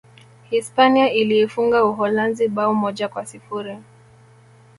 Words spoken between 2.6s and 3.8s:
moja kwa sifuri